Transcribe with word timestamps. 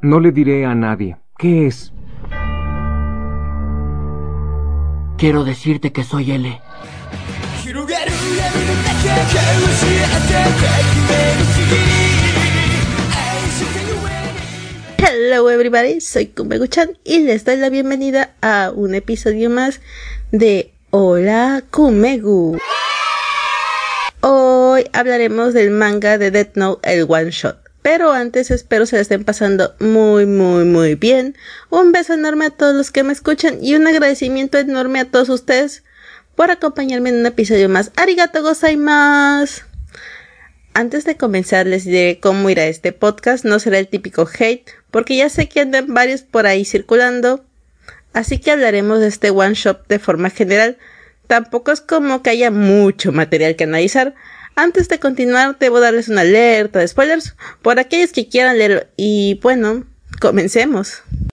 No 0.00 0.20
le 0.20 0.30
diré 0.30 0.64
a 0.64 0.76
nadie. 0.76 1.16
¿Qué 1.36 1.66
es? 1.66 1.92
Quiero 5.16 5.42
decirte 5.42 5.90
que 5.90 6.04
soy 6.04 6.30
L. 6.30 6.60
Hello 14.98 15.50
everybody, 15.50 16.00
soy 16.00 16.26
Kumegu-chan 16.28 16.96
y 17.02 17.18
les 17.24 17.44
doy 17.44 17.56
la 17.56 17.68
bienvenida 17.68 18.36
a 18.40 18.70
un 18.72 18.94
episodio 18.94 19.50
más 19.50 19.80
de 20.30 20.72
Hola 20.90 21.64
Kumegu. 21.72 22.56
Hoy 24.20 24.84
hablaremos 24.92 25.54
del 25.54 25.72
manga 25.72 26.18
de 26.18 26.30
Death 26.30 26.54
Note, 26.54 26.88
el 26.92 27.06
One 27.08 27.32
Shot. 27.32 27.67
Pero 27.82 28.12
antes 28.12 28.50
espero 28.50 28.86
se 28.86 29.00
estén 29.00 29.24
pasando 29.24 29.74
muy 29.78 30.26
muy 30.26 30.64
muy 30.64 30.94
bien. 30.94 31.36
Un 31.70 31.92
beso 31.92 32.14
enorme 32.14 32.46
a 32.46 32.50
todos 32.50 32.74
los 32.74 32.90
que 32.90 33.02
me 33.02 33.12
escuchan 33.12 33.58
y 33.62 33.74
un 33.74 33.86
agradecimiento 33.86 34.58
enorme 34.58 35.00
a 35.00 35.10
todos 35.10 35.28
ustedes 35.28 35.84
por 36.34 36.50
acompañarme 36.50 37.10
en 37.10 37.16
un 37.16 37.26
episodio 37.26 37.68
más. 37.68 37.90
Arigato 37.96 38.42
gozaimasu. 38.42 39.62
Antes 40.74 41.04
de 41.04 41.16
comenzar 41.16 41.66
les 41.66 41.84
diré 41.84 42.20
cómo 42.20 42.50
irá 42.50 42.66
este 42.66 42.92
podcast. 42.92 43.44
No 43.44 43.58
será 43.58 43.78
el 43.78 43.88
típico 43.88 44.28
hate, 44.38 44.70
porque 44.92 45.16
ya 45.16 45.28
sé 45.28 45.48
que 45.48 45.60
andan 45.60 45.92
varios 45.92 46.22
por 46.22 46.46
ahí 46.46 46.64
circulando. 46.64 47.44
Así 48.12 48.38
que 48.38 48.52
hablaremos 48.52 49.00
de 49.00 49.08
este 49.08 49.30
one 49.30 49.54
shot 49.54 49.86
de 49.88 49.98
forma 49.98 50.30
general. 50.30 50.78
Tampoco 51.26 51.72
es 51.72 51.80
como 51.80 52.22
que 52.22 52.30
haya 52.30 52.50
mucho 52.50 53.10
material 53.10 53.56
que 53.56 53.64
analizar. 53.64 54.14
Antes 54.58 54.88
de 54.88 54.98
continuar, 54.98 55.56
debo 55.60 55.78
darles 55.78 56.08
una 56.08 56.22
alerta 56.22 56.80
de 56.80 56.88
spoilers 56.88 57.36
por 57.62 57.78
aquellos 57.78 58.10
que 58.10 58.28
quieran 58.28 58.58
leerlo. 58.58 58.82
Y 58.96 59.38
bueno, 59.40 59.84
comencemos. 60.20 61.04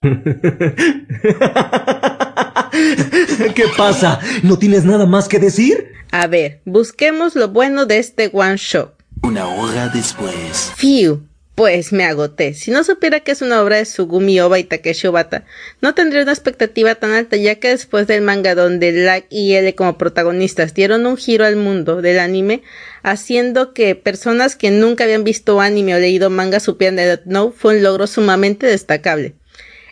¿Qué 3.56 3.64
pasa? 3.76 4.20
¿No 4.44 4.60
tienes 4.60 4.84
nada 4.84 5.06
más 5.06 5.26
que 5.26 5.40
decir? 5.40 5.88
A 6.12 6.28
ver, 6.28 6.60
busquemos 6.64 7.34
lo 7.34 7.48
bueno 7.48 7.84
de 7.84 7.98
este 7.98 8.30
one 8.32 8.58
shot. 8.58 8.94
Una 9.24 9.48
hora 9.48 9.88
después. 9.88 10.72
Phew, 10.76 11.26
pues 11.56 11.90
me 11.94 12.04
agoté. 12.04 12.52
Si 12.52 12.70
no 12.70 12.84
supiera 12.84 13.20
que 13.20 13.32
es 13.32 13.40
una 13.40 13.62
obra 13.62 13.78
de 13.78 13.86
Sugumi 13.86 14.38
Oba 14.40 14.58
y 14.58 14.64
Takeshi 14.64 15.06
Obata, 15.06 15.46
no 15.80 15.94
tendría 15.94 16.22
una 16.22 16.32
expectativa 16.32 16.94
tan 16.96 17.12
alta, 17.12 17.36
ya 17.36 17.54
que 17.54 17.70
después 17.70 18.06
del 18.06 18.20
manga 18.20 18.54
donde 18.54 18.92
Light 18.92 19.24
y 19.30 19.54
L 19.54 19.74
como 19.74 19.96
protagonistas 19.96 20.74
dieron 20.74 21.06
un 21.06 21.16
giro 21.16 21.46
al 21.46 21.56
mundo 21.56 22.02
del 22.02 22.18
anime, 22.18 22.62
haciendo 23.02 23.72
que 23.72 23.94
personas 23.94 24.54
que 24.54 24.70
nunca 24.70 25.04
habían 25.04 25.24
visto 25.24 25.58
anime 25.62 25.94
o 25.94 25.98
leído 25.98 26.28
manga 26.28 26.60
supieran 26.60 26.96
de 26.96 27.06
Death 27.06 27.24
Note, 27.24 27.56
fue 27.58 27.76
un 27.76 27.82
logro 27.82 28.06
sumamente 28.06 28.66
destacable. 28.66 29.34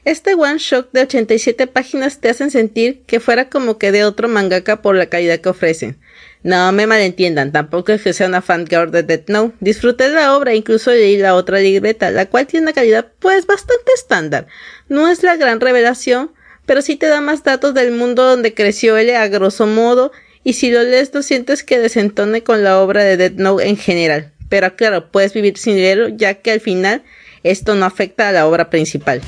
Este 0.04 0.34
one 0.34 0.58
shot 0.58 0.92
de 0.92 1.00
87 1.00 1.66
páginas 1.66 2.20
te 2.20 2.28
hacen 2.28 2.50
sentir 2.50 3.04
que 3.06 3.20
fuera 3.20 3.48
como 3.48 3.78
que 3.78 3.90
de 3.90 4.04
otro 4.04 4.28
mangaka 4.28 4.82
por 4.82 4.96
la 4.96 5.06
calidad 5.06 5.40
que 5.40 5.48
ofrecen. 5.48 5.96
No 6.44 6.72
me 6.72 6.86
malentiendan, 6.86 7.52
tampoco 7.52 7.92
es 7.92 8.02
que 8.02 8.12
sea 8.12 8.28
una 8.28 8.42
fangirl 8.42 8.90
de 8.90 9.02
Death 9.02 9.30
Note. 9.30 9.56
Disfruté 9.60 10.10
de 10.10 10.16
la 10.16 10.36
obra, 10.36 10.54
incluso 10.54 10.90
leí 10.90 11.16
la 11.16 11.36
otra 11.36 11.58
libreta, 11.58 12.10
la 12.10 12.26
cual 12.26 12.46
tiene 12.46 12.64
una 12.66 12.74
calidad 12.74 13.06
pues 13.18 13.46
bastante 13.46 13.90
estándar. 13.94 14.46
No 14.90 15.08
es 15.08 15.22
la 15.22 15.36
gran 15.36 15.58
revelación, 15.58 16.32
pero 16.66 16.82
sí 16.82 16.96
te 16.96 17.06
da 17.06 17.22
más 17.22 17.44
datos 17.44 17.72
del 17.72 17.92
mundo 17.92 18.24
donde 18.24 18.52
creció 18.52 18.98
él 18.98 19.16
a 19.16 19.26
grosso 19.28 19.66
modo, 19.66 20.12
y 20.42 20.52
si 20.52 20.70
lo 20.70 20.82
lees 20.82 21.14
no 21.14 21.22
sientes 21.22 21.64
que 21.64 21.78
desentone 21.78 22.42
con 22.42 22.62
la 22.62 22.78
obra 22.78 23.02
de 23.04 23.16
Death 23.16 23.36
Note 23.36 23.66
en 23.66 23.78
general. 23.78 24.32
Pero 24.50 24.76
claro, 24.76 25.10
puedes 25.10 25.32
vivir 25.32 25.56
sin 25.56 25.76
leerlo, 25.76 26.08
ya 26.08 26.34
que 26.34 26.52
al 26.52 26.60
final 26.60 27.04
esto 27.42 27.74
no 27.74 27.86
afecta 27.86 28.28
a 28.28 28.32
la 28.32 28.46
obra 28.46 28.68
principal. 28.68 29.22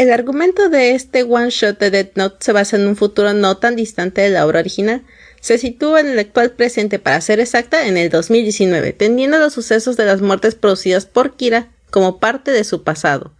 El 0.00 0.10
argumento 0.12 0.70
de 0.70 0.94
este 0.94 1.24
one 1.24 1.50
shot 1.50 1.78
de 1.78 1.90
Death 1.90 2.12
Note 2.14 2.36
se 2.40 2.52
basa 2.52 2.76
en 2.76 2.88
un 2.88 2.96
futuro 2.96 3.34
no 3.34 3.58
tan 3.58 3.76
distante 3.76 4.22
de 4.22 4.30
la 4.30 4.46
obra 4.46 4.60
original. 4.60 5.02
Se 5.42 5.58
sitúa 5.58 6.00
en 6.00 6.08
el 6.08 6.18
actual 6.18 6.52
presente, 6.52 6.98
para 6.98 7.20
ser 7.20 7.38
exacta, 7.38 7.86
en 7.86 7.98
el 7.98 8.08
2019, 8.08 8.94
teniendo 8.94 9.36
los 9.36 9.52
sucesos 9.52 9.98
de 9.98 10.06
las 10.06 10.22
muertes 10.22 10.54
producidas 10.54 11.04
por 11.04 11.36
Kira 11.36 11.68
como 11.90 12.18
parte 12.18 12.50
de 12.50 12.64
su 12.64 12.82
pasado. 12.82 13.34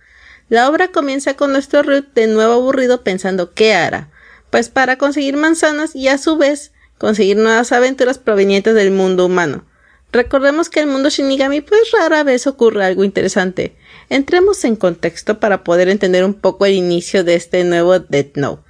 La 0.50 0.69
obra 0.69 0.88
comienza 0.88 1.32
con 1.32 1.50
nuestro 1.53 1.82
Ruth 1.82 2.12
de 2.15 2.26
nuevo 2.26 2.53
aburrido 2.53 3.03
pensando 3.03 3.54
qué 3.54 3.72
hará, 3.72 4.10
pues 4.50 4.69
para 4.69 4.99
conseguir 4.99 5.38
manzanas 5.38 5.97
y 5.97 6.09
a 6.09 6.19
su 6.19 6.37
vez 6.37 6.72
conseguir 6.99 7.38
nuevas 7.38 7.72
aventuras 7.72 8.19
provenientes 8.19 8.75
del 8.75 8.91
mundo 8.91 9.25
humano. 9.25 9.65
Recordemos 10.12 10.69
que 10.69 10.81
en 10.81 10.88
el 10.88 10.93
mundo 10.93 11.09
Shinigami 11.09 11.60
pues 11.60 11.81
rara 11.93 12.25
vez 12.25 12.47
ocurre 12.47 12.84
algo 12.84 13.04
interesante. 13.04 13.76
Entremos 14.09 14.65
en 14.65 14.75
contexto 14.75 15.38
para 15.38 15.62
poder 15.62 15.88
entender 15.88 16.25
un 16.25 16.34
poco 16.34 16.66
el 16.66 16.72
inicio 16.72 17.22
de 17.22 17.34
este 17.34 17.62
nuevo 17.62 17.98
Death 18.00 18.37
Note. 18.37 18.62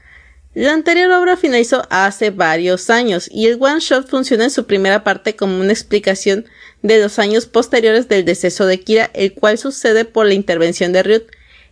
La 0.53 0.73
anterior 0.73 1.11
obra 1.13 1.37
finalizó 1.37 1.87
hace 1.91 2.31
varios 2.31 2.91
años 2.91 3.29
y 3.33 3.47
el 3.47 3.57
one 3.61 3.79
shot 3.79 4.09
funciona 4.09 4.45
en 4.45 4.51
su 4.51 4.67
primera 4.67 5.05
parte 5.05 5.37
como 5.37 5.61
una 5.61 5.73
explicación 5.73 6.45
de 6.83 7.01
los 7.01 7.19
años 7.19 7.47
posteriores 7.47 8.09
del 8.09 8.25
deceso 8.25 8.67
de 8.67 8.81
Kira, 8.81 9.11
el 9.15 9.33
cual 9.33 9.59
sucede 9.59 10.05
por 10.05 10.27
la 10.27 10.35
intervención 10.35 10.93
de 10.93 11.05
Ryut, 11.05 11.23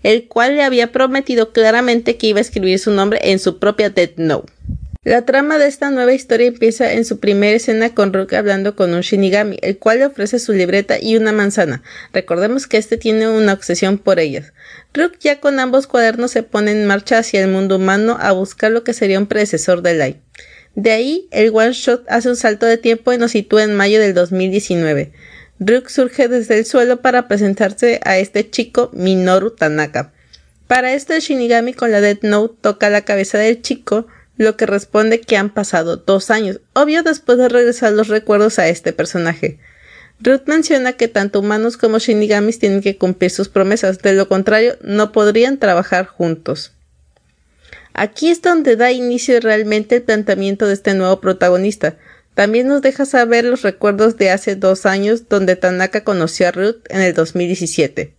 el 0.04 0.28
cual 0.28 0.54
le 0.54 0.62
había 0.62 0.92
prometido 0.92 1.52
claramente 1.52 2.16
que 2.16 2.28
iba 2.28 2.38
a 2.38 2.42
escribir 2.42 2.78
su 2.78 2.92
nombre 2.92 3.18
en 3.24 3.40
su 3.40 3.58
propia 3.58 3.90
Death 3.90 4.16
Note. 4.16 4.52
La 5.04 5.24
trama 5.24 5.58
de 5.58 5.68
esta 5.68 5.90
nueva 5.90 6.12
historia 6.12 6.48
empieza 6.48 6.92
en 6.92 7.04
su 7.04 7.20
primera 7.20 7.56
escena 7.56 7.94
con 7.94 8.12
Rook 8.12 8.32
hablando 8.32 8.74
con 8.74 8.92
un 8.94 9.02
Shinigami, 9.02 9.56
el 9.62 9.78
cual 9.78 10.00
le 10.00 10.06
ofrece 10.06 10.40
su 10.40 10.52
libreta 10.52 10.96
y 11.00 11.16
una 11.16 11.30
manzana. 11.30 11.84
Recordemos 12.12 12.66
que 12.66 12.78
este 12.78 12.96
tiene 12.96 13.28
una 13.28 13.52
obsesión 13.52 13.98
por 13.98 14.18
ellas. 14.18 14.52
Rook 14.92 15.12
ya 15.20 15.38
con 15.38 15.60
ambos 15.60 15.86
cuadernos 15.86 16.32
se 16.32 16.42
pone 16.42 16.72
en 16.72 16.84
marcha 16.84 17.18
hacia 17.18 17.40
el 17.40 17.48
mundo 17.48 17.76
humano 17.76 18.18
a 18.20 18.32
buscar 18.32 18.72
lo 18.72 18.82
que 18.82 18.92
sería 18.92 19.20
un 19.20 19.28
predecesor 19.28 19.82
de 19.82 19.94
Light. 19.94 20.16
De 20.74 20.90
ahí, 20.90 21.28
el 21.30 21.52
one 21.54 21.74
shot 21.74 22.04
hace 22.08 22.28
un 22.28 22.36
salto 22.36 22.66
de 22.66 22.76
tiempo 22.76 23.12
y 23.12 23.18
nos 23.18 23.30
sitúa 23.30 23.62
en 23.62 23.76
mayo 23.76 24.00
del 24.00 24.14
2019. 24.14 25.12
Rook 25.60 25.90
surge 25.90 26.26
desde 26.26 26.58
el 26.58 26.66
suelo 26.66 27.02
para 27.02 27.28
presentarse 27.28 28.00
a 28.02 28.18
este 28.18 28.50
chico 28.50 28.90
Minoru 28.92 29.52
Tanaka. 29.52 30.12
Para 30.66 30.92
esto 30.92 31.14
el 31.14 31.20
Shinigami 31.20 31.72
con 31.72 31.92
la 31.92 32.00
Death 32.00 32.24
Note 32.24 32.56
toca 32.60 32.90
la 32.90 33.02
cabeza 33.02 33.38
del 33.38 33.62
chico, 33.62 34.08
lo 34.38 34.56
que 34.56 34.66
responde 34.66 35.20
que 35.20 35.36
han 35.36 35.50
pasado 35.50 35.96
dos 35.98 36.30
años, 36.30 36.60
obvio 36.72 37.02
después 37.02 37.36
de 37.36 37.48
regresar 37.48 37.92
los 37.92 38.08
recuerdos 38.08 38.58
a 38.58 38.68
este 38.68 38.92
personaje. 38.92 39.58
Ruth 40.20 40.42
menciona 40.46 40.94
que 40.94 41.06
tanto 41.06 41.40
humanos 41.40 41.76
como 41.76 41.98
shinigamis 41.98 42.58
tienen 42.58 42.80
que 42.80 42.96
cumplir 42.96 43.30
sus 43.30 43.48
promesas, 43.48 43.98
de 43.98 44.14
lo 44.14 44.28
contrario 44.28 44.76
no 44.82 45.12
podrían 45.12 45.58
trabajar 45.58 46.06
juntos. 46.06 46.72
Aquí 47.94 48.30
es 48.30 48.42
donde 48.42 48.76
da 48.76 48.92
inicio 48.92 49.40
realmente 49.40 49.96
el 49.96 50.02
planteamiento 50.02 50.66
de 50.66 50.74
este 50.74 50.94
nuevo 50.94 51.20
protagonista. 51.20 51.96
También 52.34 52.68
nos 52.68 52.82
deja 52.82 53.04
saber 53.04 53.44
los 53.44 53.62
recuerdos 53.62 54.16
de 54.16 54.30
hace 54.30 54.54
dos 54.54 54.86
años 54.86 55.28
donde 55.28 55.56
Tanaka 55.56 56.04
conoció 56.04 56.46
a 56.46 56.52
Ruth 56.52 56.76
en 56.88 57.00
el 57.00 57.14
2017. 57.14 58.14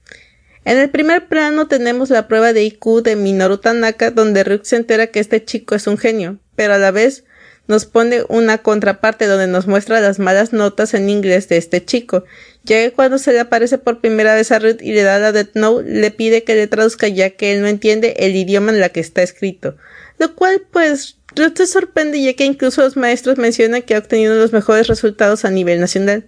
En 0.66 0.78
el 0.78 0.90
primer 0.90 1.28
plano 1.28 1.68
tenemos 1.68 2.10
la 2.10 2.28
prueba 2.28 2.54
de 2.54 2.64
IQ 2.64 3.02
de 3.04 3.16
Minoru 3.16 3.58
Tanaka, 3.58 4.12
donde 4.12 4.44
Ryuk 4.44 4.64
se 4.66 4.76
entera 4.76 5.08
que 5.08 5.20
este 5.20 5.44
chico 5.44 5.76
es 5.76 5.88
un 5.88 5.98
genio, 5.98 6.38
pero 6.56 6.74
a 6.74 6.78
la 6.78 6.92
vez 6.92 7.24
nos 7.68 7.86
pone 7.86 8.24
una 8.30 8.58
contraparte 8.58 9.28
donde 9.28 9.48
nos 9.48 9.68
muestra 9.68 10.02
las 10.02 10.18
malas 10.18 10.54
notas 10.54 10.96
en 10.96 11.08
inglés 11.08 11.48
de 11.50 11.58
este 11.58 11.86
chico, 11.86 12.26
ya 12.64 12.84
que 12.84 12.92
cuando 12.92 13.20
se 13.20 13.32
le 13.32 13.40
aparece 13.40 13.78
por 13.78 14.02
primera 14.02 14.34
vez 14.34 14.52
a 14.52 14.60
Ryuk 14.60 14.82
y 14.82 14.92
le 14.92 15.04
da 15.04 15.20
la 15.20 15.32
Death 15.32 15.52
Note, 15.54 15.88
le 15.88 16.12
pide 16.12 16.44
que 16.44 16.56
le 16.56 16.68
traduzca 16.68 17.08
ya 17.08 17.30
que 17.30 17.54
él 17.54 17.62
no 17.62 17.68
entiende 17.68 18.16
el 18.18 18.36
idioma 18.36 18.72
en 18.72 18.80
la 18.80 18.90
que 18.90 19.00
está 19.00 19.22
escrito, 19.22 19.78
lo 20.18 20.36
cual 20.36 20.64
pues 20.72 21.18
Ryuk 21.36 21.56
se 21.58 21.68
sorprende 21.68 22.22
ya 22.22 22.34
que 22.34 22.46
incluso 22.46 22.82
los 22.82 22.98
maestros 22.98 23.38
mencionan 23.38 23.84
que 23.84 23.96
ha 23.96 24.00
obtenido 24.00 24.36
los 24.36 24.52
mejores 24.52 24.88
resultados 24.88 25.46
a 25.46 25.52
nivel 25.52 25.80
nacional. 25.80 26.28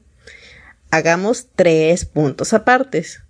Hagamos 0.91 1.47
tres 1.55 2.05
puntos 2.05 2.53
apartes. 2.53 3.21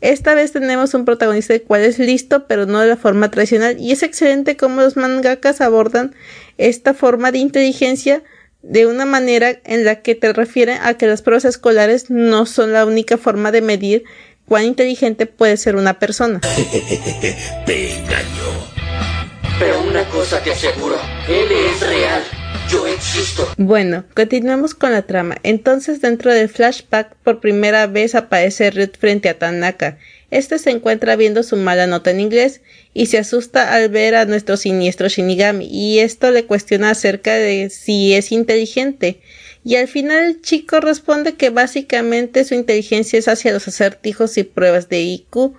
Esta 0.00 0.34
vez 0.34 0.52
tenemos 0.52 0.94
un 0.94 1.04
protagonista 1.04 1.54
el 1.54 1.62
cual 1.62 1.82
es 1.82 1.98
listo, 1.98 2.46
pero 2.46 2.66
no 2.66 2.80
de 2.80 2.88
la 2.88 2.96
forma 2.96 3.30
tradicional, 3.30 3.76
y 3.78 3.92
es 3.92 4.02
excelente 4.02 4.56
cómo 4.56 4.82
los 4.82 4.96
mangakas 4.96 5.60
abordan 5.60 6.14
esta 6.58 6.94
forma 6.94 7.32
de 7.32 7.38
inteligencia 7.38 8.22
de 8.62 8.86
una 8.86 9.06
manera 9.06 9.58
en 9.64 9.84
la 9.84 10.02
que 10.02 10.14
te 10.14 10.32
refieren 10.32 10.78
a 10.82 10.94
que 10.94 11.06
las 11.06 11.22
pruebas 11.22 11.44
escolares 11.44 12.10
no 12.10 12.46
son 12.46 12.72
la 12.72 12.84
única 12.84 13.16
forma 13.16 13.52
de 13.52 13.62
medir 13.62 14.04
cuán 14.46 14.64
inteligente 14.64 15.26
puede 15.26 15.56
ser 15.56 15.76
una 15.76 15.98
persona. 15.98 16.40
Me 17.66 17.98
engañó. 17.98 19.15
Pero 19.58 19.80
una 19.80 20.04
cosa 20.10 20.42
te 20.42 20.52
aseguro, 20.52 20.96
él 21.28 21.48
es 21.50 21.80
real. 21.80 22.22
Yo 22.70 22.86
existo. 22.86 23.48
Bueno, 23.56 24.04
continuemos 24.14 24.74
con 24.74 24.92
la 24.92 25.02
trama. 25.02 25.36
Entonces, 25.44 26.02
dentro 26.02 26.30
del 26.30 26.50
flashback, 26.50 27.14
por 27.24 27.40
primera 27.40 27.86
vez 27.86 28.14
aparece 28.14 28.70
Ruth 28.70 28.98
frente 28.98 29.30
a 29.30 29.38
Tanaka. 29.38 29.98
Este 30.30 30.58
se 30.58 30.70
encuentra 30.70 31.16
viendo 31.16 31.42
su 31.42 31.56
mala 31.56 31.86
nota 31.86 32.10
en 32.10 32.20
inglés 32.20 32.60
y 32.92 33.06
se 33.06 33.16
asusta 33.16 33.72
al 33.72 33.88
ver 33.88 34.14
a 34.16 34.26
nuestro 34.26 34.58
siniestro 34.58 35.08
Shinigami, 35.08 35.66
y 35.70 36.00
esto 36.00 36.30
le 36.32 36.44
cuestiona 36.44 36.90
acerca 36.90 37.34
de 37.34 37.70
si 37.70 38.14
es 38.14 38.32
inteligente, 38.32 39.20
Y 39.64 39.76
al 39.76 39.88
final 39.88 40.24
el 40.26 40.42
chico 40.42 40.80
responde 40.80 41.34
que 41.34 41.50
básicamente 41.50 42.44
su 42.44 42.54
inteligencia 42.54 43.18
es 43.18 43.26
hacia 43.26 43.52
los 43.52 43.66
acertijos 43.66 44.38
y 44.38 44.44
pruebas 44.44 44.88
de 44.88 45.00
IQ, 45.00 45.54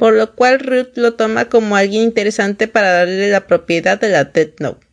por 0.00 0.14
lo 0.14 0.34
cual 0.34 0.60
Ruth 0.60 0.96
lo 0.96 1.12
toma 1.12 1.50
como 1.50 1.76
alguien 1.76 2.04
interesante 2.04 2.68
para 2.68 2.90
darle 2.90 3.28
la 3.28 3.46
propiedad 3.46 4.00
de 4.00 4.08
la 4.08 4.24
Death 4.24 4.58
Note. 4.58 4.86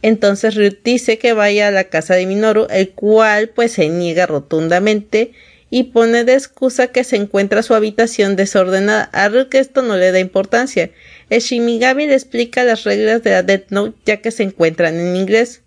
Entonces 0.00 0.54
Ruth 0.54 0.78
dice 0.82 1.18
que 1.18 1.34
vaya 1.34 1.68
a 1.68 1.70
la 1.70 1.84
casa 1.84 2.14
de 2.14 2.24
Minoru, 2.24 2.66
el 2.70 2.92
cual 2.92 3.50
pues 3.50 3.72
se 3.72 3.90
niega 3.90 4.24
rotundamente 4.24 5.32
y 5.68 5.82
pone 5.82 6.24
de 6.24 6.32
excusa 6.32 6.86
que 6.86 7.04
se 7.04 7.16
encuentra 7.16 7.62
su 7.62 7.74
habitación 7.74 8.34
desordenada. 8.34 9.10
A 9.12 9.28
Ruth 9.28 9.52
esto 9.52 9.82
no 9.82 9.98
le 9.98 10.12
da 10.12 10.18
importancia. 10.18 10.90
El 11.28 11.42
Shimigami 11.42 12.06
le 12.06 12.14
explica 12.14 12.64
las 12.64 12.84
reglas 12.84 13.22
de 13.22 13.32
la 13.32 13.42
Death 13.42 13.68
Note 13.68 13.98
ya 14.06 14.22
que 14.22 14.30
se 14.30 14.44
encuentran 14.44 14.98
en 14.98 15.14
inglés, 15.14 15.60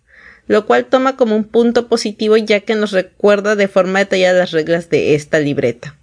lo 0.48 0.66
cual 0.66 0.86
toma 0.86 1.18
como 1.18 1.36
un 1.36 1.44
punto 1.44 1.88
positivo 1.88 2.36
ya 2.36 2.62
que 2.62 2.74
nos 2.74 2.94
recuerda 2.94 3.56
de 3.56 3.68
forma 3.68 4.00
detallada 4.00 4.40
las 4.40 4.50
reglas 4.50 4.90
de 4.90 5.14
esta 5.14 5.38
libreta. 5.38 6.00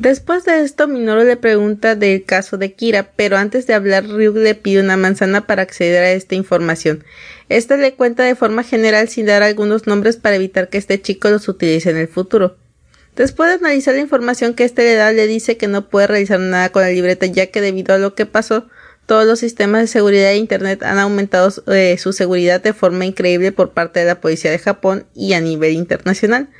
Después 0.00 0.44
de 0.44 0.60
esto, 0.60 0.86
Minoru 0.86 1.24
le 1.24 1.36
pregunta 1.36 1.96
del 1.96 2.22
caso 2.22 2.56
de 2.56 2.72
Kira, 2.72 3.10
pero 3.16 3.36
antes 3.36 3.66
de 3.66 3.74
hablar, 3.74 4.06
Ryuk 4.06 4.36
le 4.36 4.54
pide 4.54 4.80
una 4.80 4.96
manzana 4.96 5.48
para 5.48 5.62
acceder 5.62 6.04
a 6.04 6.12
esta 6.12 6.36
información. 6.36 7.02
Este 7.48 7.76
le 7.76 7.94
cuenta 7.94 8.22
de 8.22 8.36
forma 8.36 8.62
general 8.62 9.08
sin 9.08 9.26
dar 9.26 9.42
algunos 9.42 9.88
nombres 9.88 10.16
para 10.16 10.36
evitar 10.36 10.68
que 10.68 10.78
este 10.78 11.02
chico 11.02 11.30
los 11.30 11.48
utilice 11.48 11.90
en 11.90 11.96
el 11.96 12.06
futuro. 12.06 12.56
Después 13.16 13.50
de 13.50 13.56
analizar 13.56 13.96
la 13.96 14.00
información 14.00 14.54
que 14.54 14.62
este 14.62 14.84
le 14.84 14.94
da, 14.94 15.10
le 15.10 15.26
dice 15.26 15.56
que 15.56 15.66
no 15.66 15.88
puede 15.88 16.06
realizar 16.06 16.38
nada 16.38 16.68
con 16.68 16.82
la 16.82 16.90
libreta 16.90 17.26
ya 17.26 17.46
que 17.46 17.60
debido 17.60 17.92
a 17.92 17.98
lo 17.98 18.14
que 18.14 18.24
pasó, 18.24 18.68
todos 19.06 19.26
los 19.26 19.40
sistemas 19.40 19.80
de 19.80 19.86
seguridad 19.88 20.28
de 20.28 20.36
Internet 20.36 20.84
han 20.84 21.00
aumentado 21.00 21.52
eh, 21.72 21.98
su 21.98 22.12
seguridad 22.12 22.62
de 22.62 22.72
forma 22.72 23.04
increíble 23.04 23.50
por 23.50 23.72
parte 23.72 23.98
de 23.98 24.06
la 24.06 24.20
policía 24.20 24.52
de 24.52 24.60
Japón 24.60 25.06
y 25.12 25.32
a 25.32 25.40
nivel 25.40 25.72
internacional. 25.72 26.50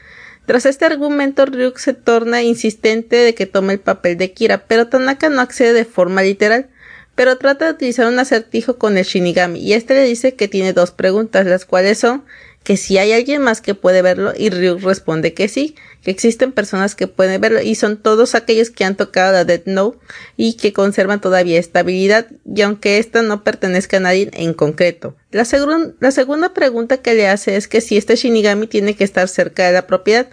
Tras 0.49 0.65
este 0.65 0.87
argumento, 0.87 1.45
Ryuk 1.45 1.77
se 1.77 1.93
torna 1.93 2.43
insistente 2.43 3.17
de 3.17 3.35
que 3.35 3.45
tome 3.45 3.75
el 3.75 3.81
papel 3.81 4.17
de 4.17 4.33
Kira, 4.33 4.65
pero 4.67 4.89
Tanaka 4.89 5.29
no 5.29 5.43
accede 5.43 5.75
de 5.75 5.85
forma 5.85 6.23
literal, 6.23 6.71
pero 7.15 7.37
trata 7.37 7.67
de 7.67 7.73
utilizar 7.73 8.06
un 8.06 8.19
acertijo 8.19 8.79
con 8.79 8.97
el 8.97 9.05
Shinigami, 9.05 9.61
y 9.61 9.75
este 9.75 9.93
le 9.93 10.05
dice 10.05 10.37
que 10.37 10.49
tiene 10.49 10.73
dos 10.73 10.91
preguntas, 10.91 11.45
las 11.45 11.67
cuales 11.67 11.99
son 11.99 12.25
que 12.65 12.79
si 12.79 12.97
hay 12.97 13.12
alguien 13.12 13.43
más 13.43 13.61
que 13.61 13.75
puede 13.75 14.00
verlo 14.00 14.33
y 14.35 14.49
Ryuk 14.49 14.81
responde 14.81 15.35
que 15.35 15.49
sí, 15.49 15.77
existen 16.11 16.53
personas 16.53 16.95
que 16.95 17.07
pueden 17.07 17.41
verlo 17.41 17.61
y 17.61 17.75
son 17.75 17.97
todos 17.97 18.35
aquellos 18.35 18.71
que 18.71 18.85
han 18.85 18.97
tocado 18.97 19.33
la 19.33 19.45
Dead 19.45 19.63
Note 19.67 19.99
y 20.37 20.55
que 20.55 20.73
conservan 20.73 21.21
todavía 21.21 21.59
estabilidad 21.59 22.27
y 22.45 22.63
aunque 22.63 22.99
esta 22.99 23.23
no 23.23 23.45
pertenezca 23.45 23.99
a 23.99 24.01
nadie 24.01 24.31
en 24.33 24.55
concreto. 24.55 25.17
La, 25.31 25.47
la 26.01 26.11
segunda 26.11 26.55
pregunta 26.55 26.99
que 26.99 27.15
le 27.15 27.29
hace 27.29 27.57
es 27.57 27.69
que 27.69 27.81
si 27.81 27.97
este 27.97 28.17
Shinigami 28.17 28.67
tiene 28.67 28.95
que 28.95 29.05
estar 29.05 29.29
cerca 29.29 29.67
de 29.67 29.73
la 29.73 29.87
propiedad 29.87 30.29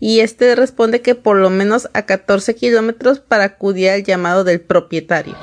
y 0.00 0.20
este 0.20 0.54
responde 0.54 1.00
que 1.00 1.14
por 1.14 1.36
lo 1.36 1.50
menos 1.50 1.88
a 1.92 2.02
14 2.02 2.54
kilómetros 2.54 3.20
para 3.20 3.44
acudir 3.44 3.90
al 3.90 4.04
llamado 4.04 4.44
del 4.44 4.60
propietario. 4.60 5.36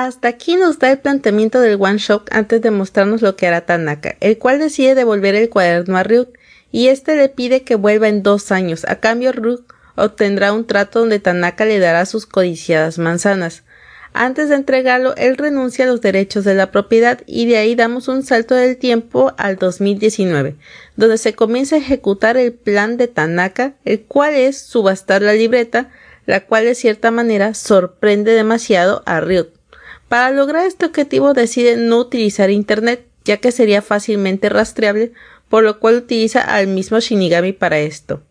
Hasta 0.00 0.28
aquí 0.28 0.54
nos 0.54 0.78
da 0.78 0.92
el 0.92 1.00
planteamiento 1.00 1.58
del 1.58 1.76
One 1.80 1.98
Shot 1.98 2.28
antes 2.30 2.62
de 2.62 2.70
mostrarnos 2.70 3.20
lo 3.20 3.34
que 3.34 3.48
hará 3.48 3.62
Tanaka, 3.62 4.14
el 4.20 4.38
cual 4.38 4.60
decide 4.60 4.94
devolver 4.94 5.34
el 5.34 5.50
cuaderno 5.50 5.96
a 5.96 6.04
Ryuk 6.04 6.38
y 6.70 6.86
este 6.86 7.16
le 7.16 7.28
pide 7.28 7.64
que 7.64 7.74
vuelva 7.74 8.06
en 8.06 8.22
dos 8.22 8.52
años. 8.52 8.84
A 8.86 9.00
cambio, 9.00 9.32
Ryuk 9.32 9.74
obtendrá 9.96 10.52
un 10.52 10.68
trato 10.68 11.00
donde 11.00 11.18
Tanaka 11.18 11.64
le 11.64 11.80
dará 11.80 12.06
sus 12.06 12.26
codiciadas 12.26 13.00
manzanas. 13.00 13.64
Antes 14.12 14.50
de 14.50 14.54
entregarlo, 14.54 15.16
él 15.16 15.36
renuncia 15.36 15.84
a 15.84 15.88
los 15.88 16.00
derechos 16.00 16.44
de 16.44 16.54
la 16.54 16.70
propiedad 16.70 17.20
y 17.26 17.46
de 17.46 17.56
ahí 17.56 17.74
damos 17.74 18.06
un 18.06 18.22
salto 18.22 18.54
del 18.54 18.76
tiempo 18.76 19.34
al 19.36 19.56
2019, 19.56 20.54
donde 20.94 21.18
se 21.18 21.34
comienza 21.34 21.74
a 21.74 21.80
ejecutar 21.80 22.36
el 22.36 22.52
plan 22.52 22.98
de 22.98 23.08
Tanaka, 23.08 23.74
el 23.84 24.02
cual 24.02 24.34
es 24.34 24.60
subastar 24.60 25.22
la 25.22 25.32
libreta, 25.32 25.90
la 26.24 26.46
cual 26.46 26.66
de 26.66 26.76
cierta 26.76 27.10
manera 27.10 27.52
sorprende 27.54 28.30
demasiado 28.34 29.02
a 29.04 29.18
Ryuk. 29.20 29.57
Para 30.08 30.30
lograr 30.30 30.66
este 30.66 30.86
objetivo 30.86 31.34
decide 31.34 31.76
no 31.76 31.98
utilizar 31.98 32.50
Internet, 32.50 33.04
ya 33.24 33.36
que 33.36 33.52
sería 33.52 33.82
fácilmente 33.82 34.48
rastreable, 34.48 35.12
por 35.48 35.62
lo 35.62 35.80
cual 35.80 35.96
utiliza 35.96 36.40
al 36.40 36.66
mismo 36.66 36.98
Shinigami 37.00 37.52
para 37.52 37.78
esto. 37.78 38.22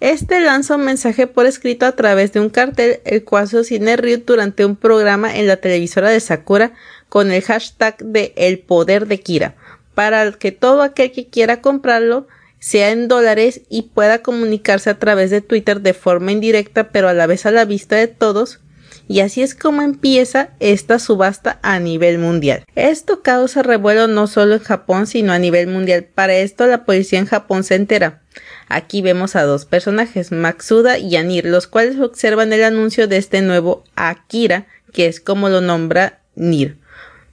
Este 0.00 0.40
lanza 0.40 0.76
un 0.76 0.84
mensaje 0.84 1.26
por 1.26 1.46
escrito 1.46 1.86
a 1.86 1.92
través 1.92 2.32
de 2.32 2.40
un 2.40 2.50
cartel, 2.50 3.00
el 3.04 3.24
cual 3.24 3.48
sostiene 3.48 3.96
Ryut 3.96 4.26
durante 4.26 4.66
un 4.66 4.76
programa 4.76 5.34
en 5.34 5.46
la 5.46 5.56
televisora 5.56 6.10
de 6.10 6.20
Sakura 6.20 6.72
con 7.08 7.32
el 7.32 7.42
hashtag 7.42 7.96
de 7.98 8.34
El 8.36 8.58
poder 8.58 9.06
de 9.06 9.20
Kira, 9.20 9.54
para 9.94 10.30
que 10.32 10.52
todo 10.52 10.82
aquel 10.82 11.10
que 11.12 11.28
quiera 11.28 11.62
comprarlo 11.62 12.26
sea 12.58 12.90
en 12.90 13.08
dólares 13.08 13.62
y 13.70 13.82
pueda 13.82 14.20
comunicarse 14.22 14.90
a 14.90 14.98
través 14.98 15.30
de 15.30 15.40
Twitter 15.40 15.80
de 15.80 15.94
forma 15.94 16.32
indirecta 16.32 16.90
pero 16.90 17.08
a 17.08 17.14
la 17.14 17.26
vez 17.26 17.46
a 17.46 17.50
la 17.50 17.64
vista 17.64 17.96
de 17.96 18.08
todos 18.08 18.60
y 19.08 19.20
así 19.20 19.42
es 19.42 19.54
como 19.54 19.82
empieza 19.82 20.50
esta 20.60 20.98
subasta 20.98 21.58
a 21.62 21.78
nivel 21.78 22.18
mundial. 22.18 22.64
Esto 22.74 23.22
causa 23.22 23.62
revuelo 23.62 24.08
no 24.08 24.26
solo 24.26 24.54
en 24.54 24.60
Japón, 24.60 25.06
sino 25.06 25.32
a 25.32 25.38
nivel 25.38 25.66
mundial. 25.66 26.04
Para 26.04 26.34
esto 26.36 26.66
la 26.66 26.84
policía 26.84 27.18
en 27.18 27.26
Japón 27.26 27.64
se 27.64 27.74
entera. 27.74 28.22
Aquí 28.68 29.02
vemos 29.02 29.36
a 29.36 29.42
dos 29.42 29.64
personajes, 29.64 30.32
Maxuda 30.32 30.98
y 30.98 31.16
Anir, 31.16 31.46
los 31.46 31.66
cuales 31.66 32.00
observan 32.00 32.52
el 32.52 32.64
anuncio 32.64 33.06
de 33.06 33.18
este 33.18 33.42
nuevo 33.42 33.84
Akira, 33.94 34.66
que 34.92 35.06
es 35.06 35.20
como 35.20 35.48
lo 35.48 35.60
nombra 35.60 36.20
Nir. 36.34 36.78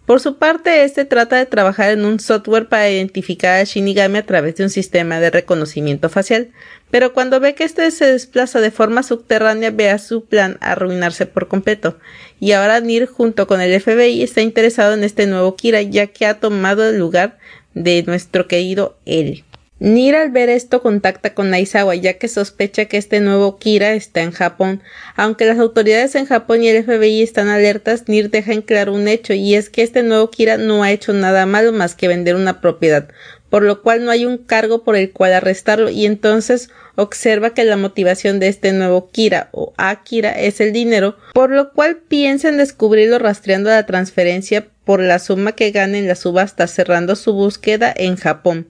Por 0.05 0.19
su 0.19 0.37
parte, 0.37 0.83
este 0.83 1.05
trata 1.05 1.37
de 1.37 1.45
trabajar 1.45 1.91
en 1.91 2.03
un 2.03 2.19
software 2.19 2.67
para 2.67 2.89
identificar 2.89 3.59
a 3.59 3.63
Shinigami 3.63 4.17
a 4.17 4.25
través 4.25 4.55
de 4.55 4.63
un 4.63 4.69
sistema 4.69 5.19
de 5.19 5.29
reconocimiento 5.29 6.09
facial, 6.09 6.51
pero 6.91 7.13
cuando 7.13 7.39
ve 7.39 7.55
que 7.55 7.63
este 7.63 7.89
se 7.89 8.05
desplaza 8.05 8.59
de 8.59 8.69
forma 8.69 9.01
subterránea 9.01 9.71
ve 9.71 9.89
a 9.89 9.97
su 9.97 10.25
plan 10.25 10.57
arruinarse 10.59 11.25
por 11.25 11.47
completo, 11.47 11.97
y 12.39 12.51
ahora 12.51 12.79
Nir 12.81 13.07
junto 13.07 13.47
con 13.47 13.61
el 13.61 13.79
FBI 13.81 14.21
está 14.21 14.41
interesado 14.41 14.93
en 14.93 15.03
este 15.03 15.25
nuevo 15.25 15.55
Kira 15.55 15.81
ya 15.81 16.07
que 16.07 16.25
ha 16.25 16.39
tomado 16.39 16.87
el 16.87 16.99
lugar 16.99 17.37
de 17.73 18.03
nuestro 18.03 18.47
querido 18.47 18.97
él. 19.05 19.43
Nir 19.81 20.15
al 20.15 20.29
ver 20.29 20.49
esto 20.49 20.83
contacta 20.83 21.33
con 21.33 21.51
Aizawa 21.51 21.95
ya 21.95 22.19
que 22.19 22.27
sospecha 22.27 22.85
que 22.85 22.97
este 22.97 23.19
nuevo 23.19 23.57
Kira 23.57 23.93
está 23.93 24.21
en 24.21 24.31
Japón. 24.31 24.83
Aunque 25.15 25.45
las 25.45 25.57
autoridades 25.57 26.13
en 26.13 26.27
Japón 26.27 26.61
y 26.61 26.67
el 26.67 26.83
FBI 26.83 27.23
están 27.23 27.47
alertas, 27.47 28.07
Nir 28.07 28.29
deja 28.29 28.53
en 28.53 28.61
claro 28.61 28.93
un 28.93 29.07
hecho 29.07 29.33
y 29.33 29.55
es 29.55 29.71
que 29.71 29.81
este 29.81 30.03
nuevo 30.03 30.29
Kira 30.29 30.57
no 30.57 30.83
ha 30.83 30.91
hecho 30.91 31.13
nada 31.13 31.47
malo 31.47 31.71
más 31.71 31.95
que 31.95 32.07
vender 32.07 32.35
una 32.35 32.61
propiedad, 32.61 33.07
por 33.51 33.63
lo 33.63 33.83
cual 33.83 34.05
no 34.05 34.11
hay 34.11 34.25
un 34.25 34.37
cargo 34.37 34.83
por 34.83 34.95
el 34.95 35.11
cual 35.11 35.33
arrestarlo 35.33 35.89
y 35.89 36.05
entonces 36.05 36.69
observa 36.95 37.53
que 37.53 37.65
la 37.65 37.75
motivación 37.75 38.39
de 38.39 38.47
este 38.47 38.71
nuevo 38.71 39.11
Kira 39.11 39.49
o 39.51 39.73
Akira 39.77 40.31
es 40.31 40.61
el 40.61 40.71
dinero, 40.71 41.17
por 41.33 41.51
lo 41.51 41.73
cual 41.73 41.97
piensa 41.97 42.47
en 42.47 42.57
descubrirlo 42.57 43.19
rastreando 43.19 43.69
la 43.69 43.85
transferencia 43.85 44.67
por 44.85 45.01
la 45.01 45.19
suma 45.19 45.51
que 45.51 45.71
gane 45.71 45.99
en 45.99 46.07
la 46.07 46.15
subasta 46.15 46.65
cerrando 46.65 47.15
su 47.17 47.33
búsqueda 47.33 47.93
en 47.95 48.15
Japón. 48.15 48.67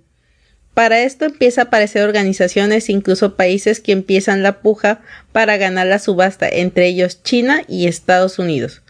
Para 0.74 1.02
esto 1.02 1.26
empieza 1.26 1.62
a 1.62 1.64
aparecer 1.66 2.04
organizaciones, 2.04 2.90
incluso 2.90 3.36
países 3.36 3.82
que 3.82 3.92
empiezan 3.92 4.42
la 4.42 4.62
puja 4.62 5.02
para 5.32 5.58
ganar 5.58 5.86
la 5.86 6.00
subasta, 6.00 6.48
entre 6.50 6.88
ellos 6.88 7.22
China 7.22 7.62
y 7.68 7.88
Estados 7.88 8.40
Unidos. 8.40 8.81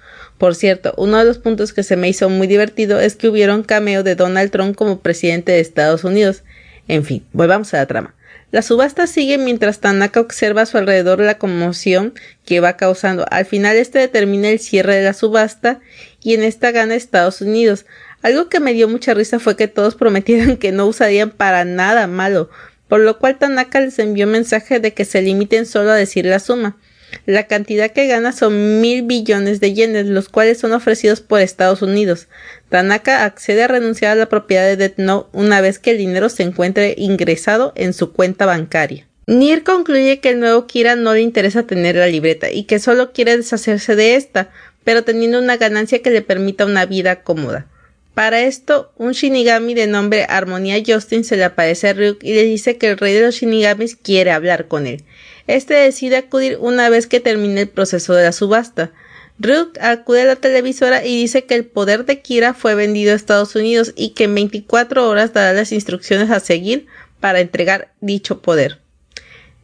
Por 0.41 0.55
cierto, 0.55 0.95
uno 0.98 1.19
de 1.19 1.25
los 1.25 1.38
puntos 1.38 1.71
que 1.71 1.83
se 1.83 1.95
me 1.95 2.10
hizo 2.10 2.27
muy 2.27 2.48
divertido 2.48 3.00
es 3.00 3.15
que 3.15 3.27
hubiera 3.27 3.53
un 3.53 3.62
cameo 3.62 4.01
de 4.01 4.15
Donald 4.15 4.50
Trump 4.50 4.75
como 4.75 5.00
presidente 5.00 5.51
de 5.51 5.60
Estados 5.60 6.03
Unidos. 6.03 6.41
En 6.88 7.05
fin, 7.05 7.24
volvamos 7.31 7.71
a 7.75 7.77
la 7.77 7.86
trama. 7.86 8.15
La 8.50 8.63
subasta 8.63 9.05
sigue 9.05 9.38
mientras 9.38 9.81
Tanaka 9.81 10.19
observa 10.19 10.63
a 10.63 10.65
su 10.65 10.79
alrededor 10.79 11.19
la 11.19 11.38
conmoción 11.38 12.15
que 12.43 12.60
va 12.60 12.75
causando. 12.75 13.24
Al 13.29 13.45
final 13.45 13.75
este 13.75 14.00
determina 14.00 14.50
el 14.50 14.57
cierre 14.57 14.95
de 14.95 15.03
la 15.03 15.13
subasta 15.13 15.79
y 16.24 16.33
en 16.33 16.41
esta 16.41 16.71
gana 16.71 16.95
Estados 16.95 17.41
Unidos. 17.41 17.86
Algo 18.24 18.50
que 18.50 18.60
me 18.60 18.74
dio 18.74 18.89
mucha 18.89 19.13
risa 19.13 19.38
fue 19.38 19.55
que 19.55 19.67
todos 19.67 19.93
prometieron 19.93 20.57
que 20.57 20.71
no 20.71 20.88
usarían 20.88 21.29
para 21.29 21.65
nada 21.65 22.07
malo, 22.07 22.50
por 22.88 23.01
lo 23.01 23.19
cual 23.19 23.38
Tanaka 23.38 23.79
les 23.79 24.00
envió 24.00 24.25
mensaje 24.25 24.79
de 24.79 24.95
que 24.95 25.05
se 25.05 25.21
limiten 25.21 25.67
solo 25.67 25.91
a 25.91 25.95
decir 25.95 26.25
la 26.25 26.39
suma. 26.39 26.79
La 27.25 27.47
cantidad 27.47 27.91
que 27.91 28.07
gana 28.07 28.31
son 28.31 28.81
mil 28.81 29.03
billones 29.03 29.59
de 29.59 29.73
yenes, 29.73 30.07
los 30.07 30.29
cuales 30.29 30.59
son 30.59 30.73
ofrecidos 30.73 31.21
por 31.21 31.41
Estados 31.41 31.81
Unidos. 31.81 32.27
Tanaka 32.69 33.25
accede 33.25 33.63
a 33.63 33.67
renunciar 33.67 34.11
a 34.11 34.15
la 34.15 34.29
propiedad 34.29 34.65
de 34.65 34.77
Death 34.77 34.97
Note 34.97 35.29
una 35.33 35.61
vez 35.61 35.79
que 35.79 35.91
el 35.91 35.97
dinero 35.97 36.29
se 36.29 36.43
encuentre 36.43 36.95
ingresado 36.97 37.73
en 37.75 37.93
su 37.93 38.13
cuenta 38.13 38.45
bancaria. 38.45 39.07
Nir 39.27 39.63
concluye 39.63 40.19
que 40.19 40.29
el 40.29 40.39
nuevo 40.39 40.67
Kira 40.67 40.95
no 40.95 41.13
le 41.13 41.21
interesa 41.21 41.63
tener 41.63 41.95
la 41.95 42.07
libreta 42.07 42.51
y 42.51 42.63
que 42.63 42.79
solo 42.79 43.13
quiere 43.13 43.37
deshacerse 43.37 43.95
de 43.95 44.15
esta, 44.15 44.49
pero 44.83 45.03
teniendo 45.03 45.39
una 45.39 45.57
ganancia 45.57 46.01
que 46.01 46.09
le 46.09 46.21
permita 46.21 46.65
una 46.65 46.85
vida 46.85 47.21
cómoda. 47.23 47.67
Para 48.13 48.41
esto, 48.41 48.91
un 48.97 49.13
Shinigami 49.13 49.73
de 49.73 49.87
nombre 49.87 50.25
Armonía 50.27 50.83
Justin 50.85 51.23
se 51.23 51.37
le 51.37 51.45
aparece 51.45 51.87
a 51.87 51.93
Ryuk 51.93 52.23
y 52.23 52.33
le 52.33 52.43
dice 52.43 52.77
que 52.77 52.89
el 52.89 52.97
rey 52.97 53.13
de 53.13 53.21
los 53.21 53.35
Shinigamis 53.35 53.95
quiere 53.95 54.31
hablar 54.31 54.67
con 54.67 54.85
él. 54.85 55.03
Este 55.48 55.74
decide 55.74 56.17
acudir 56.17 56.57
una 56.60 56.89
vez 56.89 57.07
que 57.07 57.19
termine 57.19 57.62
el 57.62 57.69
proceso 57.69 58.13
de 58.13 58.24
la 58.24 58.31
subasta. 58.31 58.91
Ryuk 59.39 59.77
acude 59.79 60.21
a 60.21 60.25
la 60.25 60.36
televisora 60.36 61.05
y 61.05 61.19
dice 61.19 61.45
que 61.45 61.55
el 61.55 61.65
poder 61.65 62.05
de 62.05 62.21
Kira 62.21 62.53
fue 62.53 62.75
vendido 62.75 63.12
a 63.12 63.15
Estados 63.15 63.55
Unidos 63.55 63.93
y 63.95 64.10
que 64.10 64.25
en 64.25 64.36
24 64.36 65.10
horas 65.10 65.33
dará 65.33 65.53
las 65.53 65.71
instrucciones 65.71 66.29
a 66.29 66.39
seguir 66.39 66.88
para 67.19 67.39
entregar 67.39 67.93
dicho 68.01 68.41
poder. 68.41 68.79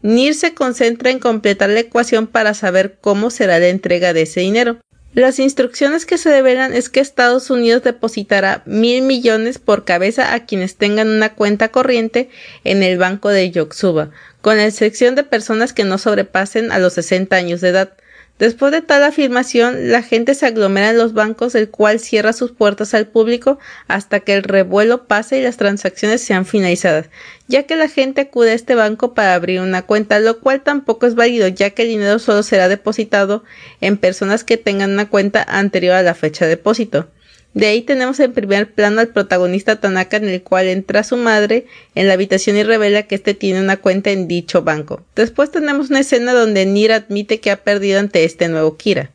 Nir 0.01 0.35
se 0.35 0.53
concentra 0.53 1.11
en 1.11 1.19
completar 1.19 1.69
la 1.69 1.81
ecuación 1.81 2.27
para 2.27 2.53
saber 2.53 2.97
cómo 3.01 3.29
será 3.29 3.59
la 3.59 3.67
entrega 3.67 4.13
de 4.13 4.23
ese 4.23 4.39
dinero. 4.41 4.79
Las 5.17 5.39
instrucciones 5.39 6.05
que 6.05 6.19
se 6.19 6.29
develan 6.29 6.73
es 6.73 6.89
que 6.89 6.99
Estados 6.99 7.49
Unidos 7.49 7.81
depositará 7.81 8.61
mil 8.67 9.01
millones 9.01 9.57
por 9.57 9.83
cabeza 9.83 10.35
a 10.35 10.45
quienes 10.45 10.75
tengan 10.75 11.09
una 11.09 11.33
cuenta 11.33 11.69
corriente 11.69 12.29
en 12.63 12.83
el 12.83 12.99
banco 12.99 13.29
de 13.29 13.49
Yoksuba, 13.49 14.11
con 14.41 14.57
la 14.57 14.67
excepción 14.67 15.15
de 15.15 15.23
personas 15.23 15.73
que 15.73 15.85
no 15.85 15.97
sobrepasen 15.97 16.71
a 16.71 16.77
los 16.77 16.93
60 16.93 17.35
años 17.35 17.61
de 17.61 17.69
edad. 17.69 17.93
Después 18.39 18.71
de 18.71 18.83
tal 18.83 19.03
afirmación, 19.03 19.91
la 19.91 20.03
gente 20.03 20.35
se 20.35 20.45
aglomera 20.45 20.91
en 20.91 20.97
los 20.99 21.13
bancos, 21.13 21.55
el 21.55 21.71
cual 21.71 21.99
cierra 21.99 22.33
sus 22.33 22.51
puertas 22.51 22.93
al 22.93 23.07
público 23.07 23.57
hasta 23.87 24.19
que 24.19 24.35
el 24.35 24.43
revuelo 24.43 25.07
pase 25.07 25.39
y 25.39 25.41
las 25.41 25.57
transacciones 25.57 26.21
sean 26.21 26.45
finalizadas, 26.45 27.09
ya 27.47 27.63
que 27.63 27.75
la 27.75 27.87
gente 27.87 28.21
acude 28.21 28.51
a 28.51 28.53
este 28.53 28.75
banco 28.75 29.15
para 29.15 29.33
abrir 29.33 29.59
una 29.59 29.81
cuenta, 29.81 30.19
lo 30.19 30.39
cual 30.39 30.61
tampoco 30.61 31.07
es 31.07 31.15
válido, 31.15 31.47
ya 31.47 31.71
que 31.71 31.81
el 31.81 31.89
dinero 31.89 32.19
solo 32.19 32.43
será 32.43 32.67
depositado 32.67 33.43
en 33.81 33.97
personas 33.97 34.43
que 34.43 34.57
tengan 34.57 34.91
una 34.91 35.09
cuenta 35.09 35.43
anterior 35.43 35.95
a 35.95 36.03
la 36.03 36.13
fecha 36.13 36.45
de 36.45 36.51
depósito. 36.51 37.07
De 37.57 37.65
ahí 37.65 37.81
tenemos 37.81 38.19
en 38.19 38.33
primer 38.33 38.71
plano 38.71 39.01
al 39.01 39.07
protagonista 39.07 39.77
Tanaka 39.77 40.17
en 40.17 40.29
el 40.29 40.43
cual 40.43 40.67
entra 40.67 41.03
su 41.03 41.17
madre 41.17 41.65
en 41.95 42.07
la 42.07 42.13
habitación 42.13 42.55
y 42.55 42.61
revela 42.61 43.07
que 43.07 43.15
éste 43.15 43.33
tiene 43.33 43.59
una 43.59 43.77
cuenta 43.77 44.11
en 44.11 44.27
dicho 44.27 44.61
banco. 44.61 45.01
Después 45.15 45.49
tenemos 45.49 45.89
una 45.89 46.01
escena 46.01 46.33
donde 46.33 46.67
Nira 46.67 46.97
admite 46.97 47.39
que 47.39 47.49
ha 47.49 47.63
perdido 47.63 47.99
ante 47.99 48.25
este 48.25 48.47
nuevo 48.47 48.77
Kira. 48.77 49.09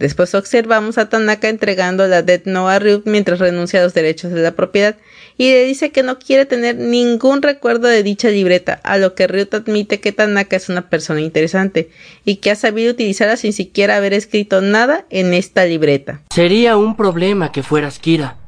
Después 0.00 0.34
observamos 0.34 0.96
a 0.96 1.10
Tanaka 1.10 1.50
entregando 1.50 2.06
la 2.06 2.22
Death 2.22 2.46
Note 2.46 2.72
a 2.72 2.78
Ryuk 2.78 3.06
mientras 3.06 3.38
renuncia 3.38 3.80
a 3.80 3.82
los 3.82 3.92
derechos 3.92 4.32
de 4.32 4.40
la 4.40 4.52
propiedad 4.52 4.96
y 5.36 5.50
le 5.50 5.64
dice 5.64 5.92
que 5.92 6.02
no 6.02 6.18
quiere 6.18 6.46
tener 6.46 6.76
ningún 6.76 7.42
recuerdo 7.42 7.86
de 7.86 8.02
dicha 8.02 8.30
libreta, 8.30 8.80
a 8.82 8.96
lo 8.96 9.14
que 9.14 9.26
Ryuk 9.26 9.52
admite 9.52 10.00
que 10.00 10.12
Tanaka 10.12 10.56
es 10.56 10.70
una 10.70 10.88
persona 10.88 11.20
interesante 11.20 11.90
y 12.24 12.36
que 12.36 12.50
ha 12.50 12.54
sabido 12.56 12.92
utilizarla 12.92 13.36
sin 13.36 13.52
siquiera 13.52 13.96
haber 13.96 14.14
escrito 14.14 14.62
nada 14.62 15.04
en 15.10 15.34
esta 15.34 15.66
libreta. 15.66 16.22
Sería 16.34 16.78
un 16.78 16.96
problema 16.96 17.52
que 17.52 17.62
fueras 17.62 17.98
Kira. 17.98 18.38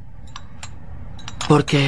Porque 1.48 1.78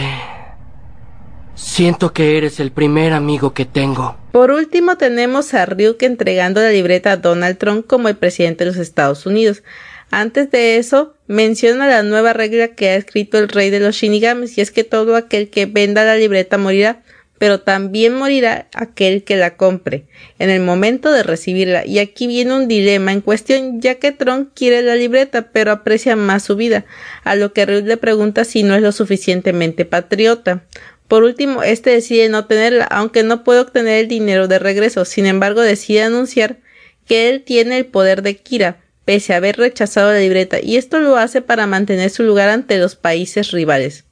Siento 1.64 2.12
que 2.12 2.37
eres 2.37 2.61
el 2.61 2.71
primer 2.71 3.14
amigo 3.14 3.54
que 3.54 3.64
tengo. 3.64 4.16
Por 4.33 4.52
último 4.52 4.97
tenemos 4.97 5.54
a 5.54 5.64
Ryuk 5.64 6.00
entregando 6.02 6.61
la 6.61 6.71
libreta 6.71 7.12
a 7.12 7.16
Donald 7.16 7.56
Trump 7.56 7.87
como 7.87 8.09
el 8.09 8.16
presidente 8.16 8.64
de 8.64 8.71
los 8.71 8.78
Estados 8.78 9.25
Unidos. 9.25 9.64
Antes 10.11 10.50
de 10.50 10.76
eso, 10.76 11.14
menciona 11.26 11.88
la 11.88 12.02
nueva 12.02 12.33
regla 12.35 12.68
que 12.68 12.90
ha 12.90 12.97
escrito 12.97 13.38
el 13.38 13.49
rey 13.49 13.71
de 13.71 13.80
los 13.80 13.97
Shinigamis, 13.97 14.56
y 14.59 14.61
es 14.61 14.71
que 14.71 14.85
todo 14.85 15.16
aquel 15.16 15.49
que 15.49 15.66
venda 15.66 16.04
la 16.04 16.16
libreta 16.16 16.59
morirá, 16.59 17.02
pero 17.38 17.61
también 17.61 18.14
morirá 18.14 18.68
aquel 18.75 19.25
que 19.25 19.37
la 19.37 19.56
compre 19.56 20.04
en 20.38 20.50
el 20.50 20.61
momento 20.61 21.11
de 21.11 21.25
recibirla. 21.25 21.85
Y 21.85 21.99
aquí 21.99 22.26
viene 22.26 22.54
un 22.54 22.68
dilema 22.68 23.11
en 23.11 23.23
cuestión, 23.23 23.80
ya 23.80 23.97
que 23.97 24.12
Tron 24.12 24.50
quiere 24.54 24.83
la 24.83 24.94
libreta, 24.94 25.50
pero 25.50 25.73
aprecia 25.73 26.14
más 26.14 26.44
su 26.44 26.56
vida, 26.56 26.85
a 27.25 27.35
lo 27.35 27.52
que 27.52 27.66
Ryuk 27.66 27.87
le 27.87 27.97
pregunta 27.97 28.44
si 28.44 28.62
no 28.62 28.76
es 28.76 28.83
lo 28.83 28.92
suficientemente 28.92 29.85
patriota. 29.85 30.62
Por 31.08 31.23
último, 31.23 31.62
este 31.62 31.90
decide 31.90 32.28
no 32.28 32.46
tenerla, 32.46 32.84
aunque 32.84 33.23
no 33.23 33.44
puede 33.44 33.61
obtener 33.61 34.00
el 34.00 34.08
dinero 34.08 34.49
de 34.49 34.58
regreso. 34.58 35.04
Sin 35.04 35.26
embargo, 35.26 35.61
decide 35.61 36.02
anunciar 36.02 36.58
que 37.06 37.28
él 37.28 37.42
tiene 37.42 37.76
el 37.76 37.87
poder 37.87 38.23
de 38.23 38.37
Kira, 38.37 38.80
pese 39.04 39.34
a 39.34 39.37
haber 39.37 39.56
rechazado 39.56 40.12
la 40.12 40.18
libreta, 40.18 40.61
y 40.62 40.76
esto 40.76 41.00
lo 41.00 41.16
hace 41.16 41.42
para 41.42 41.66
mantener 41.66 42.11
su 42.11 42.23
lugar 42.23 42.49
ante 42.49 42.78
los 42.78 42.96
países 42.96 43.50
rivales. 43.50 44.04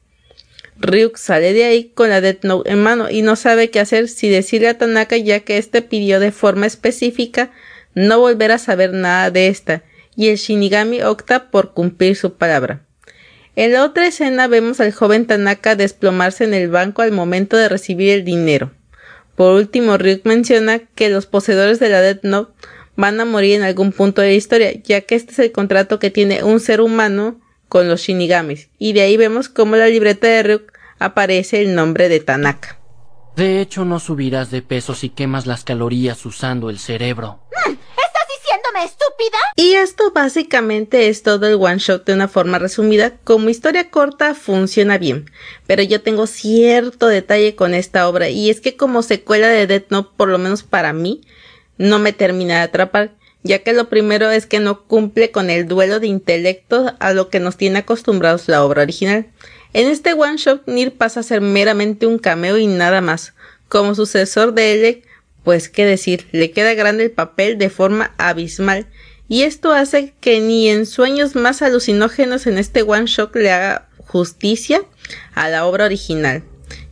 Ryuk 0.78 1.16
sale 1.16 1.52
de 1.52 1.64
ahí 1.64 1.92
con 1.94 2.10
la 2.10 2.20
Death 2.20 2.44
Note 2.44 2.70
en 2.70 2.82
mano 2.82 3.08
y 3.10 3.22
no 3.22 3.36
sabe 3.36 3.70
qué 3.70 3.78
hacer 3.78 4.08
si 4.08 4.28
decirle 4.28 4.68
a 4.68 4.78
Tanaka 4.78 5.16
ya 5.16 5.40
que 5.40 5.58
éste 5.58 5.82
pidió 5.82 6.18
de 6.18 6.32
forma 6.32 6.66
específica 6.66 7.52
no 7.94 8.18
volver 8.18 8.52
a 8.52 8.58
saber 8.58 8.92
nada 8.92 9.30
de 9.30 9.48
esta, 9.48 9.82
y 10.16 10.28
el 10.28 10.36
Shinigami 10.36 11.02
opta 11.02 11.50
por 11.50 11.72
cumplir 11.72 12.16
su 12.16 12.34
palabra. 12.34 12.84
En 13.54 13.72
la 13.72 13.84
otra 13.84 14.06
escena 14.06 14.46
vemos 14.46 14.80
al 14.80 14.92
joven 14.92 15.26
Tanaka 15.26 15.76
desplomarse 15.76 16.44
en 16.44 16.54
el 16.54 16.70
banco 16.70 17.02
al 17.02 17.12
momento 17.12 17.56
de 17.56 17.68
recibir 17.68 18.10
el 18.10 18.24
dinero. 18.24 18.70
Por 19.36 19.54
último, 19.54 19.98
Ryuk 19.98 20.24
menciona 20.24 20.78
que 20.78 21.10
los 21.10 21.26
poseedores 21.26 21.78
de 21.78 21.88
la 21.88 22.00
Death 22.00 22.22
Note 22.22 22.52
van 22.96 23.20
a 23.20 23.24
morir 23.24 23.56
en 23.56 23.62
algún 23.62 23.92
punto 23.92 24.22
de 24.22 24.28
la 24.28 24.34
historia, 24.34 24.72
ya 24.82 25.02
que 25.02 25.14
este 25.14 25.32
es 25.32 25.38
el 25.38 25.52
contrato 25.52 25.98
que 25.98 26.10
tiene 26.10 26.42
un 26.42 26.60
ser 26.60 26.80
humano 26.80 27.40
con 27.68 27.88
los 27.88 28.02
Shinigamis, 28.02 28.68
y 28.78 28.92
de 28.92 29.02
ahí 29.02 29.16
vemos 29.16 29.48
cómo 29.48 29.74
en 29.74 29.80
la 29.80 29.88
libreta 29.88 30.26
de 30.26 30.42
Ryuk 30.42 30.72
aparece 30.98 31.62
el 31.62 31.74
nombre 31.74 32.08
de 32.08 32.20
Tanaka. 32.20 32.78
De 33.36 33.60
hecho, 33.62 33.86
no 33.86 33.98
subirás 33.98 34.50
de 34.50 34.60
peso 34.60 34.94
si 34.94 35.08
quemas 35.08 35.46
las 35.46 35.64
calorías 35.64 36.24
usando 36.26 36.68
el 36.68 36.78
cerebro. 36.78 37.40
Mm, 37.66 37.72
Y 39.56 39.74
esto 39.74 40.12
básicamente 40.12 41.08
es 41.08 41.22
todo 41.22 41.46
el 41.46 41.54
one 41.54 41.78
shot 41.78 42.04
de 42.04 42.14
una 42.14 42.28
forma 42.28 42.58
resumida. 42.58 43.12
Como 43.24 43.48
historia 43.48 43.90
corta 43.90 44.34
funciona 44.34 44.98
bien, 44.98 45.30
pero 45.66 45.82
yo 45.82 46.00
tengo 46.00 46.26
cierto 46.26 47.06
detalle 47.08 47.54
con 47.54 47.74
esta 47.74 48.08
obra 48.08 48.28
y 48.28 48.50
es 48.50 48.60
que 48.60 48.76
como 48.76 49.02
secuela 49.02 49.48
de 49.48 49.66
Death 49.66 49.90
Note, 49.90 50.10
por 50.16 50.28
lo 50.28 50.38
menos 50.38 50.62
para 50.62 50.92
mí, 50.92 51.22
no 51.78 51.98
me 51.98 52.12
termina 52.12 52.56
de 52.56 52.62
atrapar, 52.62 53.12
ya 53.42 53.60
que 53.60 53.72
lo 53.72 53.88
primero 53.88 54.30
es 54.30 54.46
que 54.46 54.60
no 54.60 54.84
cumple 54.84 55.30
con 55.30 55.50
el 55.50 55.66
duelo 55.66 56.00
de 56.00 56.06
intelecto 56.06 56.94
a 56.98 57.12
lo 57.12 57.28
que 57.28 57.40
nos 57.40 57.56
tiene 57.56 57.80
acostumbrados 57.80 58.48
la 58.48 58.64
obra 58.64 58.82
original. 58.82 59.26
En 59.74 59.88
este 59.88 60.12
one 60.12 60.36
shot, 60.36 60.66
Nir 60.66 60.92
pasa 60.92 61.20
a 61.20 61.24
ser 61.24 61.40
meramente 61.40 62.06
un 62.06 62.18
cameo 62.18 62.58
y 62.58 62.66
nada 62.66 63.00
más. 63.00 63.34
Como 63.68 63.94
sucesor 63.94 64.52
de 64.52 64.74
Elec, 64.74 65.11
pues 65.44 65.68
qué 65.68 65.84
decir, 65.84 66.26
le 66.32 66.50
queda 66.50 66.74
grande 66.74 67.04
el 67.04 67.10
papel 67.10 67.58
de 67.58 67.70
forma 67.70 68.14
abismal, 68.18 68.86
y 69.28 69.42
esto 69.42 69.72
hace 69.72 70.14
que 70.20 70.40
ni 70.40 70.68
en 70.68 70.84
sueños 70.84 71.34
más 71.34 71.62
alucinógenos 71.62 72.46
en 72.46 72.58
este 72.58 72.82
one 72.82 73.06
shot 73.06 73.34
le 73.34 73.50
haga 73.50 73.88
justicia 73.98 74.82
a 75.34 75.48
la 75.48 75.64
obra 75.64 75.86
original. 75.86 76.42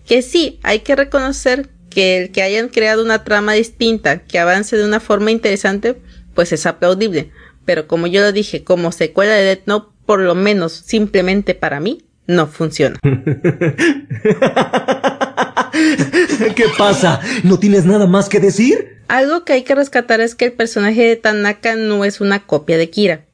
Que 0.07 0.23
sí, 0.23 0.59
hay 0.63 0.81
que 0.81 0.97
reconocer 0.97 1.69
que 1.91 2.17
el 2.17 2.31
que 2.31 2.43
hayan 2.43 2.69
creado 2.69 3.05
una 3.05 3.25
trama 3.25 3.53
distinta 3.53 4.21
que 4.21 4.39
avance 4.39 4.77
de 4.77 4.85
una 4.85 5.01
forma 5.01 5.31
interesante, 5.31 5.99
pues 6.35 6.53
es 6.53 6.65
aplaudible. 6.65 7.31
Pero 7.67 7.87
como 7.87 8.07
yo 8.07 8.23
lo 8.23 8.33
dije, 8.33 8.65
como 8.65 8.91
secuela 8.91 9.35
de 9.35 9.45
Death 9.45 9.67
Note, 9.67 9.93
por 10.07 10.21
lo 10.21 10.35
menos 10.35 10.73
simplemente 10.73 11.55
para 11.55 11.79
mí, 11.79 12.05
no 12.27 12.47
funciona. 12.47 12.99
¿Qué 16.57 16.67
pasa? 16.77 17.21
¿No 17.45 17.59
tienes 17.59 17.85
nada 17.85 18.07
más 18.07 18.29
que 18.29 18.41
decir? 18.41 18.99
Algo 19.09 19.45
que 19.45 19.55
hay 19.55 19.63
que 19.63 19.75
rescatar 19.75 20.21
es 20.21 20.35
que 20.35 20.47
el 20.47 20.53
personaje 20.53 21.03
de 21.03 21.17
Tanaka 21.17 21.77
no 21.77 22.05
es 22.05 22.21
una 22.21 22.47
copia 22.47 22.79
de 22.79 22.91
Kira. 22.91 23.25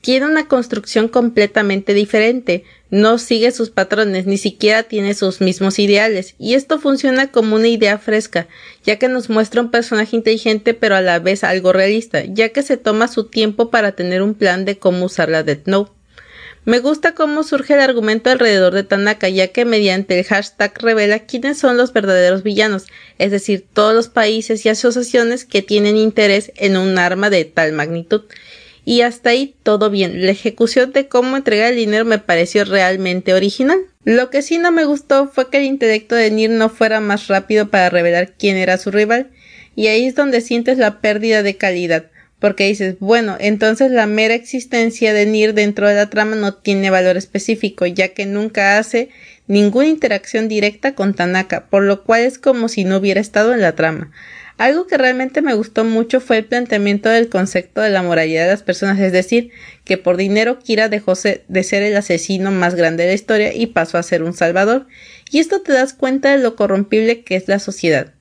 Tiene 0.00 0.26
una 0.26 0.48
construcción 0.48 1.08
completamente 1.08 1.92
diferente, 1.92 2.64
no 2.88 3.18
sigue 3.18 3.50
sus 3.52 3.68
patrones, 3.68 4.26
ni 4.26 4.38
siquiera 4.38 4.84
tiene 4.84 5.12
sus 5.12 5.42
mismos 5.42 5.78
ideales, 5.78 6.34
y 6.38 6.54
esto 6.54 6.80
funciona 6.80 7.30
como 7.30 7.56
una 7.56 7.68
idea 7.68 7.98
fresca, 7.98 8.48
ya 8.82 8.98
que 8.98 9.08
nos 9.08 9.28
muestra 9.28 9.60
un 9.60 9.70
personaje 9.70 10.16
inteligente 10.16 10.72
pero 10.72 10.96
a 10.96 11.02
la 11.02 11.18
vez 11.18 11.44
algo 11.44 11.74
realista, 11.74 12.24
ya 12.24 12.48
que 12.48 12.62
se 12.62 12.78
toma 12.78 13.08
su 13.08 13.24
tiempo 13.24 13.68
para 13.68 13.92
tener 13.92 14.22
un 14.22 14.32
plan 14.32 14.64
de 14.64 14.78
cómo 14.78 15.04
usar 15.04 15.28
la 15.28 15.42
Death 15.42 15.66
Note. 15.66 15.92
Me 16.66 16.78
gusta 16.78 17.14
cómo 17.14 17.42
surge 17.42 17.72
el 17.72 17.80
argumento 17.80 18.28
alrededor 18.28 18.74
de 18.74 18.84
Tanaka, 18.84 19.30
ya 19.30 19.48
que 19.48 19.64
mediante 19.64 20.18
el 20.18 20.26
hashtag 20.26 20.74
revela 20.78 21.20
quiénes 21.20 21.58
son 21.58 21.78
los 21.78 21.94
verdaderos 21.94 22.42
villanos, 22.42 22.84
es 23.18 23.30
decir, 23.30 23.64
todos 23.72 23.94
los 23.94 24.08
países 24.08 24.66
y 24.66 24.68
asociaciones 24.68 25.46
que 25.46 25.62
tienen 25.62 25.96
interés 25.96 26.52
en 26.56 26.76
un 26.76 26.98
arma 26.98 27.30
de 27.30 27.46
tal 27.46 27.72
magnitud. 27.72 28.24
Y 28.84 29.00
hasta 29.00 29.30
ahí 29.30 29.54
todo 29.62 29.88
bien. 29.88 30.26
La 30.26 30.32
ejecución 30.32 30.92
de 30.92 31.08
cómo 31.08 31.36
entregar 31.36 31.72
el 31.72 31.76
dinero 31.76 32.04
me 32.04 32.18
pareció 32.18 32.64
realmente 32.64 33.32
original. 33.32 33.78
Lo 34.04 34.28
que 34.28 34.42
sí 34.42 34.58
no 34.58 34.70
me 34.70 34.84
gustó 34.84 35.28
fue 35.28 35.48
que 35.48 35.58
el 35.58 35.64
intelecto 35.64 36.14
de 36.14 36.30
Nir 36.30 36.50
no 36.50 36.68
fuera 36.68 37.00
más 37.00 37.28
rápido 37.28 37.70
para 37.70 37.88
revelar 37.88 38.34
quién 38.38 38.56
era 38.56 38.76
su 38.76 38.90
rival, 38.90 39.30
y 39.76 39.86
ahí 39.86 40.04
es 40.04 40.14
donde 40.14 40.42
sientes 40.42 40.76
la 40.76 41.00
pérdida 41.00 41.42
de 41.42 41.56
calidad 41.56 42.10
porque 42.40 42.66
dices, 42.66 42.96
bueno, 42.98 43.36
entonces 43.38 43.90
la 43.90 44.06
mera 44.06 44.34
existencia 44.34 45.12
de 45.12 45.26
Nir 45.26 45.54
dentro 45.54 45.86
de 45.86 45.94
la 45.94 46.10
trama 46.10 46.36
no 46.36 46.54
tiene 46.54 46.90
valor 46.90 47.16
específico, 47.16 47.86
ya 47.86 48.08
que 48.08 48.26
nunca 48.26 48.78
hace 48.78 49.10
ninguna 49.46 49.86
interacción 49.86 50.48
directa 50.48 50.94
con 50.94 51.14
Tanaka, 51.14 51.66
por 51.66 51.82
lo 51.82 52.02
cual 52.02 52.22
es 52.22 52.38
como 52.38 52.68
si 52.68 52.84
no 52.84 52.96
hubiera 52.96 53.20
estado 53.20 53.52
en 53.52 53.60
la 53.60 53.76
trama. 53.76 54.10
Algo 54.56 54.86
que 54.86 54.98
realmente 54.98 55.40
me 55.40 55.54
gustó 55.54 55.84
mucho 55.84 56.20
fue 56.20 56.38
el 56.38 56.44
planteamiento 56.44 57.08
del 57.08 57.28
concepto 57.28 57.80
de 57.80 57.90
la 57.90 58.02
moralidad 58.02 58.44
de 58.44 58.50
las 58.50 58.62
personas, 58.62 58.98
es 59.00 59.12
decir, 59.12 59.50
que 59.84 59.96
por 59.96 60.16
dinero 60.16 60.58
Kira 60.58 60.88
dejó 60.88 61.14
de 61.14 61.62
ser 61.64 61.82
el 61.82 61.96
asesino 61.96 62.50
más 62.50 62.74
grande 62.74 63.04
de 63.04 63.10
la 63.10 63.14
historia 63.14 63.54
y 63.54 63.68
pasó 63.68 63.96
a 63.96 64.02
ser 64.02 64.22
un 64.22 64.34
salvador, 64.34 64.86
y 65.30 65.38
esto 65.38 65.62
te 65.62 65.72
das 65.72 65.94
cuenta 65.94 66.30
de 66.30 66.42
lo 66.42 66.56
corrompible 66.56 67.22
que 67.22 67.36
es 67.36 67.48
la 67.48 67.58
sociedad. 67.58 68.12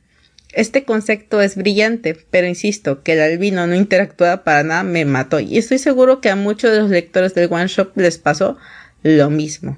Este 0.52 0.84
concepto 0.84 1.42
es 1.42 1.56
brillante, 1.56 2.18
pero 2.32 2.48
insisto, 2.48 3.04
que 3.04 3.14
el 3.14 3.22
albino 3.22 3.68
no 3.68 3.76
interactúa 3.76 4.44
para 4.44 4.64
nada 4.64 4.84
me 4.84 5.06
mató 5.06 5.40
y 5.40 5.58
estoy 5.58 5.78
seguro 5.78 6.22
que 6.22 6.30
a 6.30 6.36
muchos 6.36 6.72
de 6.72 6.80
los 6.80 6.90
lectores 6.90 7.36
del 7.36 7.52
One 7.52 7.68
Shot 7.68 7.96
les 7.96 8.18
pasó 8.18 8.58
lo 9.04 9.30
mismo. 9.30 9.78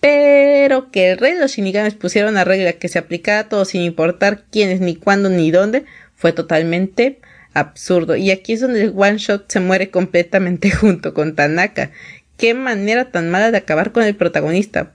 Pero 0.00 0.92
que 0.92 1.10
el 1.10 1.18
rey 1.18 1.34
de 1.34 1.40
los 1.40 1.50
shinigamis 1.50 1.94
pusiera 1.94 2.28
una 2.28 2.44
regla 2.44 2.74
que 2.74 2.88
se 2.88 3.00
aplicara 3.00 3.40
a 3.40 3.48
todos 3.48 3.68
sin 3.68 3.82
importar 3.82 4.44
quiénes, 4.52 4.80
ni 4.80 4.94
cuándo, 4.94 5.28
ni 5.28 5.50
dónde, 5.50 5.84
fue 6.14 6.32
totalmente 6.32 7.18
absurdo. 7.52 8.14
Y 8.14 8.30
aquí 8.30 8.52
es 8.52 8.60
donde 8.60 8.82
el 8.84 8.92
One 8.94 9.18
Shot 9.18 9.50
se 9.50 9.58
muere 9.58 9.90
completamente 9.90 10.70
junto 10.72 11.12
con 11.12 11.34
Tanaka. 11.34 11.90
Qué 12.36 12.54
manera 12.54 13.10
tan 13.10 13.30
mala 13.30 13.50
de 13.50 13.58
acabar 13.58 13.90
con 13.90 14.04
el 14.04 14.14
protagonista 14.14 14.92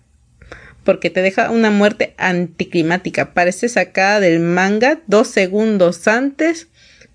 porque 0.84 1.10
te 1.10 1.22
deja 1.22 1.50
una 1.50 1.72
muerte 1.72 2.14
anticlimática. 2.18 3.34
Parece 3.34 3.70
sacada 3.70 4.20
del 4.20 4.40
manga 4.40 5.00
dos 5.08 5.28
segundos 5.28 6.08
antes, 6.08 6.68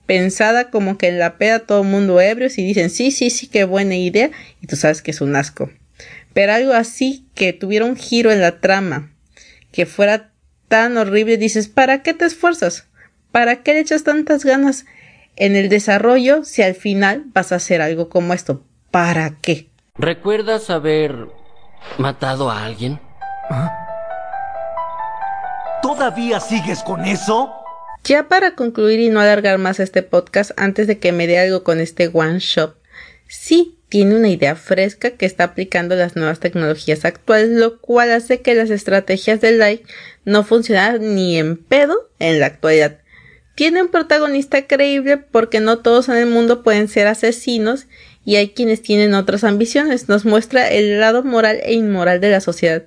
pensada 0.06 0.70
como 0.70 0.98
que 0.98 1.08
en 1.08 1.18
la 1.18 1.36
peda 1.36 1.60
todo 1.60 1.84
mundo 1.84 2.20
ebrio 2.20 2.48
y 2.56 2.64
dicen 2.64 2.90
sí, 2.90 3.10
sí, 3.10 3.30
sí, 3.30 3.46
qué 3.46 3.64
buena 3.64 3.94
idea 3.94 4.30
y 4.60 4.66
tú 4.66 4.76
sabes 4.76 5.02
que 5.02 5.10
es 5.10 5.20
un 5.20 5.36
asco. 5.36 5.70
Pero 6.32 6.52
algo 6.52 6.72
así 6.72 7.26
que 7.34 7.52
tuviera 7.52 7.84
un 7.84 7.96
giro 7.96 8.30
en 8.30 8.40
la 8.40 8.60
trama, 8.60 9.12
que 9.72 9.86
fuera 9.86 10.32
tan 10.68 10.96
horrible, 10.96 11.36
dices, 11.36 11.68
¿para 11.68 12.02
qué 12.02 12.14
te 12.14 12.24
esfuerzas? 12.24 12.86
¿Para 13.32 13.62
qué 13.62 13.74
le 13.74 13.80
echas 13.80 14.04
tantas 14.04 14.44
ganas 14.44 14.86
en 15.36 15.56
el 15.56 15.68
desarrollo 15.68 16.44
si 16.44 16.62
al 16.62 16.74
final 16.74 17.24
vas 17.32 17.52
a 17.52 17.56
hacer 17.56 17.82
algo 17.82 18.08
como 18.08 18.34
esto? 18.34 18.64
¿Para 18.90 19.36
qué? 19.40 19.68
¿Recuerdas 19.96 20.70
haber 20.70 21.26
matado 21.98 22.50
a 22.50 22.64
alguien? 22.64 23.00
¿Todavía 25.82 26.40
sigues 26.40 26.82
con 26.82 27.04
eso? 27.04 27.52
Ya 28.04 28.28
para 28.28 28.54
concluir 28.54 29.00
y 29.00 29.10
no 29.10 29.20
alargar 29.20 29.58
más 29.58 29.80
este 29.80 30.02
podcast 30.02 30.52
antes 30.56 30.86
de 30.86 30.98
que 30.98 31.12
me 31.12 31.26
dé 31.26 31.38
algo 31.38 31.62
con 31.62 31.80
este 31.80 32.10
One 32.12 32.38
Shop, 32.38 32.74
sí 33.26 33.78
tiene 33.88 34.16
una 34.16 34.28
idea 34.28 34.54
fresca 34.54 35.10
que 35.12 35.26
está 35.26 35.44
aplicando 35.44 35.94
las 35.94 36.14
nuevas 36.14 36.40
tecnologías 36.40 37.04
actuales, 37.04 37.50
lo 37.50 37.80
cual 37.80 38.12
hace 38.12 38.42
que 38.42 38.54
las 38.54 38.70
estrategias 38.70 39.40
de 39.40 39.52
like 39.52 39.84
no 40.24 40.44
funcionen 40.44 41.14
ni 41.14 41.38
en 41.38 41.56
pedo 41.56 42.10
en 42.18 42.40
la 42.40 42.46
actualidad. 42.46 42.98
Tiene 43.54 43.82
un 43.82 43.88
protagonista 43.88 44.66
creíble 44.66 45.16
porque 45.16 45.60
no 45.60 45.78
todos 45.78 46.08
en 46.08 46.16
el 46.16 46.26
mundo 46.26 46.62
pueden 46.62 46.86
ser 46.86 47.06
asesinos 47.06 47.86
y 48.24 48.36
hay 48.36 48.50
quienes 48.50 48.82
tienen 48.82 49.14
otras 49.14 49.42
ambiciones. 49.42 50.08
Nos 50.08 50.24
muestra 50.24 50.70
el 50.70 51.00
lado 51.00 51.24
moral 51.24 51.58
e 51.64 51.72
inmoral 51.72 52.20
de 52.20 52.30
la 52.30 52.40
sociedad 52.40 52.84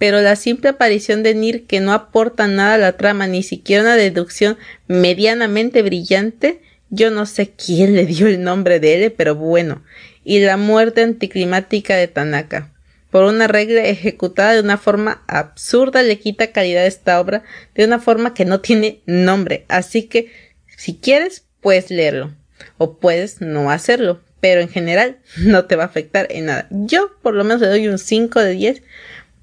pero 0.00 0.22
la 0.22 0.34
simple 0.34 0.70
aparición 0.70 1.22
de 1.22 1.34
Nir 1.34 1.66
que 1.66 1.80
no 1.80 1.92
aporta 1.92 2.46
nada 2.46 2.72
a 2.72 2.78
la 2.78 2.96
trama, 2.96 3.26
ni 3.26 3.42
siquiera 3.42 3.82
una 3.82 3.96
deducción 3.96 4.56
medianamente 4.88 5.82
brillante, 5.82 6.62
yo 6.88 7.10
no 7.10 7.26
sé 7.26 7.50
quién 7.50 7.94
le 7.94 8.06
dio 8.06 8.26
el 8.26 8.42
nombre 8.42 8.80
de 8.80 9.04
él, 9.04 9.12
pero 9.12 9.34
bueno, 9.34 9.84
y 10.24 10.40
la 10.40 10.56
muerte 10.56 11.02
anticlimática 11.02 11.96
de 11.96 12.08
Tanaka. 12.08 12.72
Por 13.10 13.24
una 13.24 13.46
regla 13.46 13.84
ejecutada 13.84 14.54
de 14.54 14.60
una 14.60 14.78
forma 14.78 15.22
absurda 15.26 16.02
le 16.02 16.18
quita 16.18 16.50
calidad 16.50 16.84
a 16.84 16.86
esta 16.86 17.20
obra 17.20 17.42
de 17.74 17.84
una 17.84 17.98
forma 17.98 18.32
que 18.32 18.46
no 18.46 18.60
tiene 18.60 19.02
nombre. 19.04 19.66
Así 19.68 20.04
que, 20.04 20.32
si 20.78 20.96
quieres, 20.96 21.44
puedes 21.60 21.90
leerlo. 21.90 22.34
O 22.78 22.96
puedes 22.98 23.42
no 23.42 23.70
hacerlo. 23.70 24.22
Pero 24.40 24.62
en 24.62 24.70
general 24.70 25.18
no 25.36 25.66
te 25.66 25.76
va 25.76 25.82
a 25.82 25.88
afectar 25.88 26.26
en 26.30 26.46
nada. 26.46 26.68
Yo 26.70 27.10
por 27.20 27.34
lo 27.34 27.44
menos 27.44 27.60
le 27.60 27.66
doy 27.66 27.88
un 27.88 27.98
5 27.98 28.40
de 28.40 28.52
10 28.52 28.82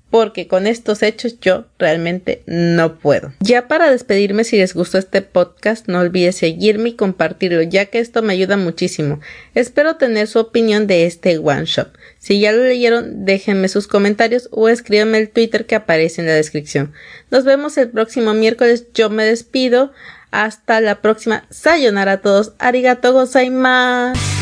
porque 0.09 0.47
con 0.47 0.67
estos 0.67 1.03
hechos 1.03 1.39
yo 1.39 1.65
realmente 1.77 2.41
no 2.45 2.97
puedo. 2.97 3.33
Ya 3.39 3.67
para 3.67 3.91
despedirme, 3.91 4.43
si 4.43 4.57
les 4.57 4.73
gustó 4.73 4.97
este 4.97 5.21
podcast, 5.21 5.87
no 5.87 5.99
olvides 5.99 6.37
seguirme 6.37 6.89
y 6.89 6.93
compartirlo, 6.93 7.61
ya 7.61 7.85
que 7.85 7.99
esto 7.99 8.21
me 8.21 8.33
ayuda 8.33 8.57
muchísimo. 8.57 9.19
Espero 9.53 9.97
tener 9.97 10.27
su 10.27 10.39
opinión 10.39 10.87
de 10.87 11.05
este 11.05 11.37
one 11.37 11.65
shot. 11.65 11.93
Si 12.19 12.39
ya 12.39 12.51
lo 12.51 12.63
leyeron, 12.63 13.25
déjenme 13.25 13.67
sus 13.67 13.87
comentarios 13.87 14.49
o 14.51 14.69
escríbanme 14.69 15.17
el 15.17 15.29
Twitter 15.29 15.65
que 15.65 15.75
aparece 15.75 16.21
en 16.21 16.27
la 16.27 16.33
descripción. 16.33 16.93
Nos 17.29 17.43
vemos 17.43 17.77
el 17.77 17.89
próximo 17.89 18.33
miércoles. 18.33 18.87
Yo 18.93 19.09
me 19.09 19.25
despido. 19.25 19.91
Hasta 20.31 20.81
la 20.81 21.01
próxima. 21.01 21.45
Sayonara 21.49 22.13
a 22.13 22.21
todos. 22.21 22.53
Arigato 22.59 23.13
gozaimasu. 23.13 24.36